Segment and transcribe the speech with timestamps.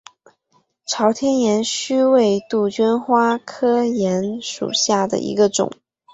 [0.83, 5.71] 朝天岩须为杜鹃花科岩须属下的一个种。